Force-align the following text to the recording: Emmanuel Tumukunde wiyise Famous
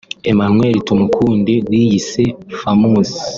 Emmanuel 0.31 0.77
Tumukunde 0.87 1.53
wiyise 1.69 2.23
Famous 2.59 3.11